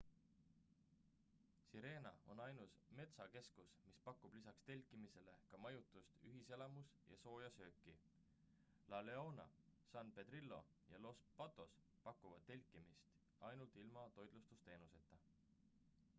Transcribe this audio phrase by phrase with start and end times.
[1.71, 7.93] sirena on ainus metsakeskus mis pakub lisaks telkimisele ka majutust ühiselamus ja sooja sööki
[8.95, 9.45] la leona
[9.93, 10.59] san pedrillo
[10.95, 11.75] ja los patos
[12.09, 13.13] pakuvad telkimist
[13.51, 15.21] ainult ilma toitlustusteenuseta